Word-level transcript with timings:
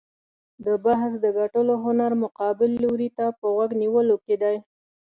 د 0.65 0.67
بحث 0.85 1.11
د 1.23 1.25
ګټلو 1.39 1.73
هنر 1.85 2.11
مقابل 2.23 2.71
لوري 2.83 3.09
ته 3.17 3.25
په 3.39 3.45
غوږ 3.55 3.71
نیولو 3.81 4.15
کې 4.25 4.35
دی. 4.43 4.57